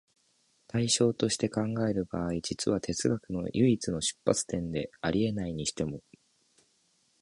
[0.65, 6.01] 対象として考える場合、現実は哲学の唯一の出発点であり得ないにしても、